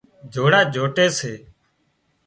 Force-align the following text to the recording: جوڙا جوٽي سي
جوڙا 0.33 0.61
جوٽي 0.73 1.05
سي 1.17 1.33